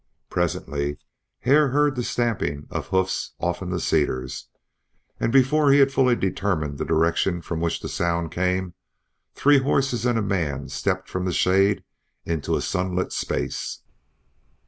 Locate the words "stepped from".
10.69-11.25